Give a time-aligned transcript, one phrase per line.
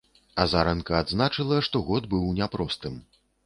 [0.45, 3.01] Азаранка адзначыла, што год быў няпростым.